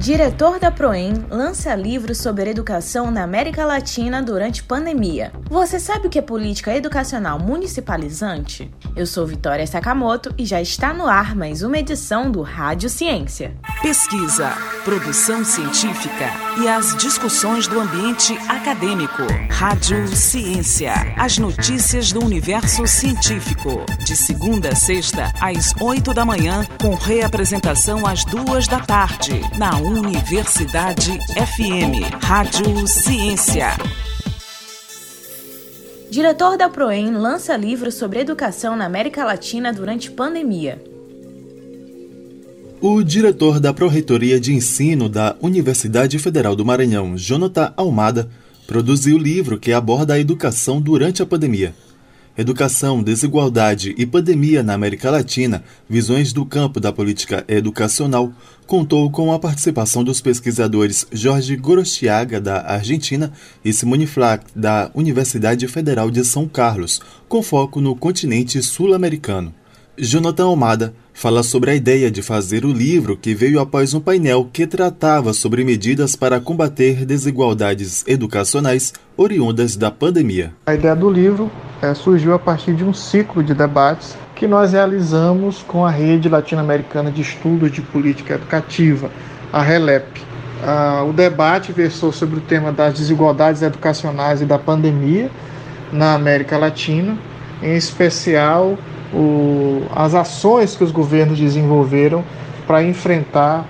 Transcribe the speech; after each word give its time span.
Diretor 0.00 0.58
da 0.58 0.70
Proem 0.70 1.12
lança 1.28 1.74
livro 1.74 2.14
sobre 2.14 2.48
educação 2.48 3.10
na 3.10 3.22
América 3.22 3.66
Latina 3.66 4.22
durante 4.22 4.64
pandemia. 4.64 5.30
Você 5.50 5.78
sabe 5.78 6.06
o 6.06 6.10
que 6.10 6.18
é 6.18 6.22
política 6.22 6.74
educacional 6.74 7.38
municipalizante? 7.38 8.72
Eu 8.96 9.04
sou 9.06 9.26
Vitória 9.26 9.66
Sakamoto 9.66 10.34
e 10.38 10.46
já 10.46 10.58
está 10.58 10.94
no 10.94 11.06
ar 11.06 11.36
mais 11.36 11.62
uma 11.62 11.76
edição 11.76 12.30
do 12.30 12.40
Rádio 12.40 12.88
Ciência. 12.88 13.54
Pesquisa, 13.82 14.50
produção 14.84 15.44
científica 15.44 16.30
e 16.62 16.66
as 16.66 16.96
discussões 16.96 17.66
do 17.66 17.78
ambiente 17.78 18.32
acadêmico. 18.48 19.22
Rádio 19.50 20.08
Ciência. 20.08 20.94
As 21.18 21.36
notícias 21.36 22.10
do 22.10 22.24
universo 22.24 22.86
científico. 22.86 23.84
De 24.02 24.16
segunda 24.16 24.70
a 24.70 24.74
sexta, 24.74 25.30
às 25.38 25.74
oito 25.78 26.14
da 26.14 26.24
manhã, 26.24 26.66
com 26.80 26.94
reapresentação 26.94 28.06
às 28.06 28.24
duas 28.24 28.66
da 28.66 28.80
tarde, 28.80 29.42
na 29.58 29.76
Universidade 29.90 31.18
FM. 31.34 32.14
Rádio 32.22 32.86
Ciência. 32.86 33.70
Diretor 36.08 36.56
da 36.56 36.68
Proem 36.68 37.10
lança 37.10 37.56
livro 37.56 37.90
sobre 37.90 38.20
educação 38.20 38.76
na 38.76 38.86
América 38.86 39.24
Latina 39.24 39.72
durante 39.72 40.08
pandemia. 40.08 40.80
O 42.80 43.02
diretor 43.02 43.58
da 43.58 43.74
Pró-Reitoria 43.74 44.38
de 44.38 44.54
Ensino 44.54 45.08
da 45.08 45.34
Universidade 45.42 46.20
Federal 46.20 46.54
do 46.54 46.64
Maranhão, 46.64 47.18
Jonathan 47.18 47.74
Almada, 47.76 48.30
produziu 48.68 49.16
o 49.16 49.20
livro 49.20 49.58
que 49.58 49.72
aborda 49.72 50.14
a 50.14 50.20
educação 50.20 50.80
durante 50.80 51.20
a 51.20 51.26
pandemia. 51.26 51.74
Educação, 52.40 53.02
Desigualdade 53.02 53.94
e 53.98 54.06
Pandemia 54.06 54.62
na 54.62 54.72
América 54.72 55.10
Latina, 55.10 55.62
visões 55.86 56.32
do 56.32 56.46
campo 56.46 56.80
da 56.80 56.90
política 56.90 57.44
educacional, 57.46 58.32
contou 58.66 59.10
com 59.10 59.30
a 59.30 59.38
participação 59.38 60.02
dos 60.02 60.22
pesquisadores 60.22 61.06
Jorge 61.12 61.54
Gorostiaga, 61.54 62.40
da 62.40 62.62
Argentina, 62.62 63.30
e 63.62 63.74
Simone 63.74 64.06
Flack, 64.06 64.46
da 64.56 64.90
Universidade 64.94 65.68
Federal 65.68 66.10
de 66.10 66.24
São 66.24 66.48
Carlos, 66.48 67.02
com 67.28 67.42
foco 67.42 67.78
no 67.78 67.94
continente 67.94 68.62
sul-americano. 68.62 69.52
Jonathan 69.98 70.44
Almada 70.44 70.94
fala 71.12 71.42
sobre 71.42 71.72
a 71.72 71.74
ideia 71.74 72.10
de 72.10 72.22
fazer 72.22 72.64
o 72.64 72.72
livro 72.72 73.18
que 73.18 73.34
veio 73.34 73.60
após 73.60 73.92
um 73.92 74.00
painel 74.00 74.48
que 74.50 74.66
tratava 74.66 75.34
sobre 75.34 75.62
medidas 75.62 76.16
para 76.16 76.40
combater 76.40 77.04
desigualdades 77.04 78.02
educacionais 78.06 78.94
oriundas 79.14 79.76
da 79.76 79.90
pandemia. 79.90 80.54
A 80.64 80.74
ideia 80.74 80.96
do 80.96 81.10
livro 81.10 81.50
é, 81.82 81.94
surgiu 81.94 82.34
a 82.34 82.38
partir 82.38 82.74
de 82.74 82.84
um 82.84 82.92
ciclo 82.92 83.42
de 83.42 83.54
debates 83.54 84.16
que 84.34 84.46
nós 84.46 84.72
realizamos 84.72 85.62
com 85.62 85.84
a 85.84 85.90
Rede 85.90 86.28
Latino-Americana 86.28 87.10
de 87.10 87.22
Estudos 87.22 87.70
de 87.70 87.80
Política 87.80 88.34
Educativa, 88.34 89.10
a 89.52 89.62
RELEP. 89.62 90.22
Ah, 90.62 91.04
o 91.08 91.12
debate 91.12 91.72
versou 91.72 92.12
sobre 92.12 92.38
o 92.38 92.40
tema 92.40 92.70
das 92.70 92.94
desigualdades 92.94 93.62
educacionais 93.62 94.42
e 94.42 94.44
da 94.44 94.58
pandemia 94.58 95.30
na 95.90 96.14
América 96.14 96.58
Latina, 96.58 97.16
em 97.62 97.74
especial 97.76 98.76
o, 99.12 99.82
as 99.94 100.14
ações 100.14 100.76
que 100.76 100.84
os 100.84 100.92
governos 100.92 101.38
desenvolveram 101.38 102.24
para 102.66 102.82
enfrentar 102.82 103.66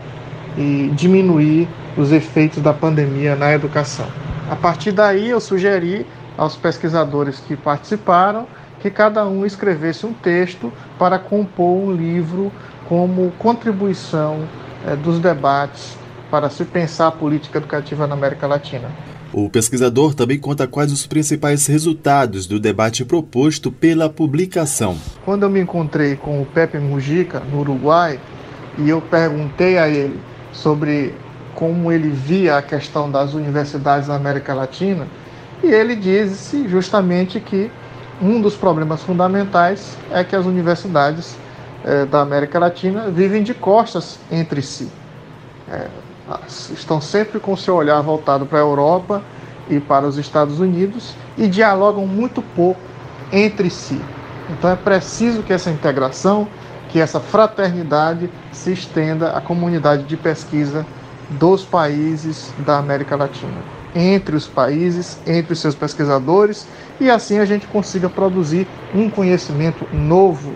e 0.58 0.90
diminuir 0.94 1.68
os 1.96 2.12
efeitos 2.12 2.62
da 2.62 2.72
pandemia 2.72 3.34
na 3.36 3.52
educação. 3.52 4.06
A 4.50 4.56
partir 4.56 4.92
daí, 4.92 5.30
eu 5.30 5.40
sugeri 5.40 6.04
aos 6.40 6.56
pesquisadores 6.56 7.38
que 7.38 7.54
participaram 7.54 8.46
que 8.80 8.90
cada 8.90 9.28
um 9.28 9.44
escrevesse 9.44 10.06
um 10.06 10.14
texto 10.14 10.72
para 10.98 11.18
compor 11.18 11.76
um 11.76 11.92
livro 11.92 12.50
como 12.88 13.30
contribuição 13.38 14.48
é, 14.86 14.96
dos 14.96 15.18
debates 15.18 15.98
para 16.30 16.48
se 16.48 16.64
pensar 16.64 17.08
a 17.08 17.12
política 17.12 17.58
educativa 17.58 18.06
na 18.06 18.14
América 18.14 18.46
Latina. 18.46 18.90
O 19.34 19.50
pesquisador 19.50 20.14
também 20.14 20.38
conta 20.38 20.66
quais 20.66 20.90
os 20.90 21.06
principais 21.06 21.66
resultados 21.66 22.46
do 22.46 22.58
debate 22.58 23.04
proposto 23.04 23.70
pela 23.70 24.08
publicação. 24.08 24.96
Quando 25.26 25.42
eu 25.42 25.50
me 25.50 25.60
encontrei 25.60 26.16
com 26.16 26.40
o 26.40 26.46
Pepe 26.46 26.78
Mujica, 26.78 27.40
no 27.40 27.60
Uruguai, 27.60 28.18
e 28.78 28.88
eu 28.88 29.02
perguntei 29.02 29.76
a 29.76 29.90
ele 29.90 30.18
sobre 30.54 31.14
como 31.54 31.92
ele 31.92 32.08
via 32.08 32.56
a 32.56 32.62
questão 32.62 33.10
das 33.10 33.34
universidades 33.34 34.08
na 34.08 34.14
América 34.14 34.54
Latina, 34.54 35.06
e 35.62 35.66
ele 35.66 35.94
disse 35.94 36.66
justamente 36.68 37.40
que 37.40 37.70
um 38.20 38.40
dos 38.40 38.54
problemas 38.54 39.02
fundamentais 39.02 39.96
é 40.10 40.22
que 40.22 40.36
as 40.36 40.46
universidades 40.46 41.36
eh, 41.84 42.04
da 42.04 42.20
América 42.20 42.58
Latina 42.58 43.10
vivem 43.10 43.42
de 43.42 43.54
costas 43.54 44.18
entre 44.30 44.60
si. 44.62 44.90
É, 45.70 45.86
estão 46.48 47.00
sempre 47.00 47.40
com 47.40 47.56
seu 47.56 47.74
olhar 47.74 48.00
voltado 48.02 48.46
para 48.46 48.58
a 48.58 48.62
Europa 48.62 49.22
e 49.68 49.80
para 49.80 50.06
os 50.06 50.18
Estados 50.18 50.60
Unidos 50.60 51.14
e 51.38 51.48
dialogam 51.48 52.06
muito 52.06 52.42
pouco 52.42 52.80
entre 53.32 53.70
si. 53.70 54.00
Então 54.50 54.70
é 54.70 54.76
preciso 54.76 55.42
que 55.42 55.52
essa 55.52 55.70
integração, 55.70 56.46
que 56.88 57.00
essa 57.00 57.20
fraternidade 57.20 58.28
se 58.52 58.72
estenda 58.72 59.30
à 59.30 59.40
comunidade 59.40 60.04
de 60.04 60.16
pesquisa 60.16 60.84
dos 61.30 61.64
países 61.64 62.52
da 62.58 62.78
América 62.78 63.14
Latina, 63.14 63.58
entre 63.94 64.36
os 64.36 64.46
países, 64.46 65.18
entre 65.26 65.52
os 65.52 65.60
seus 65.60 65.74
pesquisadores, 65.74 66.66
e 67.00 67.10
assim 67.10 67.38
a 67.38 67.44
gente 67.44 67.66
consiga 67.66 68.08
produzir 68.08 68.66
um 68.94 69.08
conhecimento 69.08 69.86
novo 69.92 70.54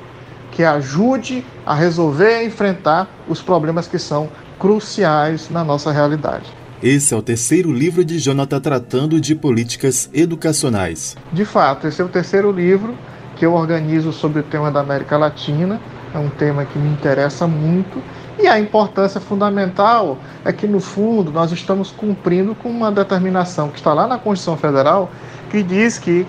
que 0.51 0.63
ajude 0.63 1.45
a 1.67 1.75
resolver 1.75 2.43
e 2.43 2.47
enfrentar 2.47 3.09
os 3.29 3.43
problemas 3.43 3.89
que 3.89 3.99
são 3.99 4.29
cruciais 4.59 5.51
na 5.51 5.65
nossa 5.65 5.91
realidade. 5.91 6.47
Esse 6.83 7.15
é 7.15 7.17
o 7.17 7.23
terceiro 7.23 7.73
livro 7.73 8.05
de 8.05 8.19
Jonathan 8.19 8.61
tratando 8.61 9.21
de 9.21 9.35
políticas 9.35 10.09
educacionais. 10.13 11.17
De 11.33 11.45
fato, 11.45 11.89
esse 11.89 12.01
é 12.01 12.05
o 12.05 12.09
terceiro 12.09 12.53
livro 12.53 12.95
que 13.37 13.45
eu 13.45 13.55
organizo 13.55 14.13
sobre 14.13 14.41
o 14.41 14.43
tema 14.43 14.71
da 14.71 14.81
América 14.81 15.17
Latina. 15.17 15.81
É 16.15 16.19
um 16.19 16.29
tema 16.29 16.65
que 16.65 16.79
me 16.79 16.89
interessa 16.89 17.47
muito. 17.47 18.03
E 18.39 18.47
a 18.49 18.59
importância 18.59 19.21
fundamental 19.21 20.19
é 20.45 20.53
que, 20.53 20.67
no 20.67 20.81
fundo, 20.81 21.31
nós 21.31 21.53
estamos 21.53 21.91
cumprindo 21.91 22.55
com 22.55 22.69
uma 22.69 22.91
determinação 22.91 23.69
que 23.69 23.77
está 23.77 23.93
lá 23.93 24.07
na 24.07 24.19
Constituição 24.19 24.57
Federal, 24.57 25.11
que 25.51 25.63
diz 25.63 25.99
que 25.99 26.27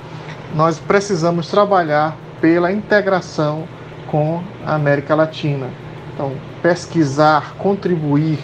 nós 0.53 0.77
precisamos 0.79 1.47
trabalhar 1.47 2.16
pela 2.39 2.71
integração 2.71 3.67
com 4.07 4.41
a 4.66 4.75
América 4.75 5.16
Latina. 5.16 5.67
Então, 6.13 6.33
pesquisar, 6.61 7.55
contribuir, 7.57 8.39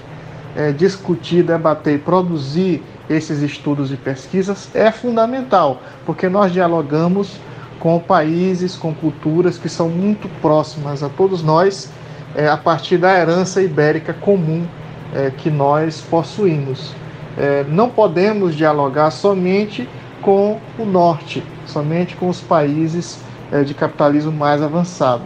é, 0.56 0.72
discutir, 0.72 1.44
debater, 1.44 2.00
produzir 2.00 2.84
esses 3.10 3.42
estudos 3.42 3.92
e 3.92 3.96
pesquisas 3.96 4.70
é 4.74 4.92
fundamental, 4.92 5.82
porque 6.06 6.28
nós 6.28 6.52
dialogamos 6.52 7.40
com 7.80 8.00
países, 8.00 8.76
com 8.76 8.94
culturas 8.94 9.58
que 9.58 9.70
são 9.70 9.90
muito 9.90 10.30
próximas 10.42 11.02
a 11.02 11.10
todos 11.10 11.42
nós, 11.42 11.92
é, 12.36 12.48
a 12.48 12.58
partir 12.58 12.98
da 12.98 13.18
herança 13.18 13.62
ibérica 13.62 14.14
comum 14.14 14.66
é, 15.14 15.32
que 15.32 15.50
nós 15.50 16.02
possuímos. 16.02 16.94
É, 17.38 17.64
não 17.70 17.90
podemos 17.90 18.56
dialogar 18.56 19.12
somente 19.12 19.88
com 20.22 20.60
o 20.78 20.86
norte, 20.86 21.44
somente 21.66 22.16
com 22.16 22.30
os 22.30 22.42
países 22.42 23.20
é, 23.52 23.64
de 23.64 23.74
capitalismo 23.74 24.32
mais 24.32 24.62
avançado 24.62 25.24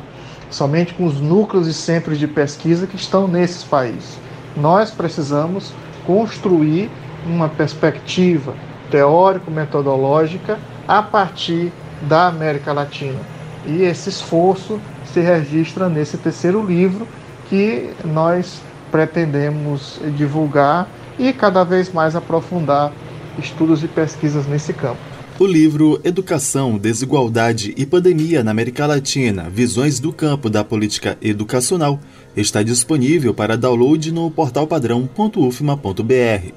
somente 0.49 0.93
com 0.93 1.05
os 1.05 1.19
núcleos 1.19 1.67
e 1.67 1.73
centros 1.73 2.17
de 2.17 2.27
pesquisa 2.27 2.87
que 2.87 2.95
estão 2.95 3.27
nesses 3.27 3.63
países. 3.63 4.17
Nós 4.55 4.91
precisamos 4.91 5.73
construir 6.05 6.89
uma 7.25 7.49
perspectiva 7.49 8.53
teórico-metodológica 8.89 10.57
a 10.87 11.01
partir 11.01 11.73
da 12.03 12.27
América 12.27 12.71
Latina. 12.71 13.34
E 13.67 13.83
esse 13.83 14.09
esforço 14.09 14.79
se 15.11 15.19
registra 15.19 15.89
nesse 15.89 16.17
terceiro 16.17 16.65
livro 16.65 17.07
que 17.49 17.89
nós 18.03 18.61
pretendemos 18.91 19.99
divulgar 20.15 20.87
e 21.17 21.33
cada 21.33 21.63
vez 21.63 21.91
mais 21.91 22.15
aprofundar 22.15 22.91
estudos 23.37 23.83
e 23.83 23.87
pesquisas 23.87 24.45
nesse 24.47 24.73
campo. 24.73 24.99
O 25.37 25.45
livro 25.45 25.99
Educação, 26.03 26.77
Desigualdade 26.77 27.73
e 27.75 27.85
Pandemia 27.85 28.41
na 28.41 28.51
América 28.51 28.85
Latina 28.85 29.49
Visões 29.49 29.99
do 29.99 30.13
Campo 30.13 30.49
da 30.49 30.63
Política 30.63 31.17
Educacional 31.21 31.99
está 32.37 32.63
disponível 32.63 33.33
para 33.33 33.57
download 33.57 34.13
no 34.13 34.31
portal 34.31 34.65
padrão.ufma.br. 34.65 36.53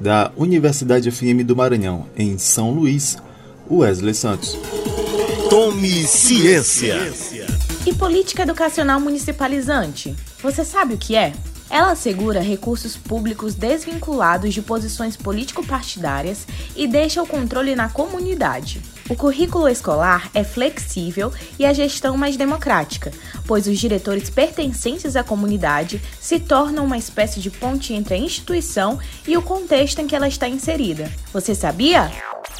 Da 0.00 0.32
Universidade 0.36 1.12
FM 1.12 1.44
do 1.44 1.54
Maranhão, 1.54 2.06
em 2.16 2.36
São 2.38 2.72
Luís, 2.72 3.18
Wesley 3.70 4.14
Santos. 4.14 4.58
Tome 5.52 6.06
ciência. 6.06 6.96
E 7.84 7.92
política 7.92 8.42
educacional 8.42 8.98
municipalizante? 8.98 10.16
Você 10.42 10.64
sabe 10.64 10.94
o 10.94 10.96
que 10.96 11.14
é? 11.14 11.34
Ela 11.68 11.90
assegura 11.90 12.40
recursos 12.40 12.96
públicos 12.96 13.54
desvinculados 13.54 14.54
de 14.54 14.62
posições 14.62 15.14
político-partidárias 15.14 16.46
e 16.74 16.88
deixa 16.88 17.22
o 17.22 17.26
controle 17.26 17.74
na 17.74 17.90
comunidade. 17.90 18.80
O 19.10 19.14
currículo 19.14 19.68
escolar 19.68 20.30
é 20.32 20.42
flexível 20.42 21.30
e 21.58 21.66
a 21.66 21.74
gestão 21.74 22.16
mais 22.16 22.34
democrática, 22.34 23.12
pois 23.46 23.66
os 23.66 23.78
diretores 23.78 24.30
pertencentes 24.30 25.16
à 25.16 25.22
comunidade 25.22 26.00
se 26.18 26.40
tornam 26.40 26.86
uma 26.86 26.96
espécie 26.96 27.40
de 27.40 27.50
ponte 27.50 27.92
entre 27.92 28.14
a 28.14 28.18
instituição 28.18 28.98
e 29.28 29.36
o 29.36 29.42
contexto 29.42 29.98
em 29.98 30.06
que 30.06 30.16
ela 30.16 30.28
está 30.28 30.48
inserida. 30.48 31.12
Você 31.30 31.54
sabia? 31.54 32.10